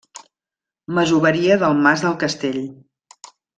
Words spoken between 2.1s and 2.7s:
Castell.